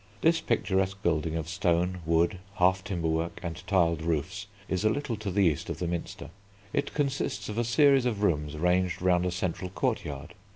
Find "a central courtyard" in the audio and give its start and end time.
9.27-10.33